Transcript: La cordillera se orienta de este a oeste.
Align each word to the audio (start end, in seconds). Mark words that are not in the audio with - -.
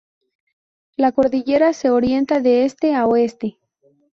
La 0.97 1.11
cordillera 1.11 1.73
se 1.73 1.91
orienta 1.91 2.39
de 2.39 2.65
este 2.65 2.95
a 2.95 3.05
oeste. 3.05 3.59